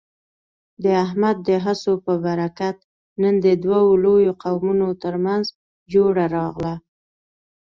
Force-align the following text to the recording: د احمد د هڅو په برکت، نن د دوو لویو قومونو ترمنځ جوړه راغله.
د 0.83 0.85
احمد 1.03 1.37
د 1.47 1.49
هڅو 1.65 1.93
په 2.05 2.13
برکت، 2.25 2.77
نن 3.21 3.35
د 3.45 3.47
دوو 3.63 3.85
لویو 4.03 4.37
قومونو 4.43 4.87
ترمنځ 5.03 5.45
جوړه 5.93 6.25
راغله. 6.37 6.75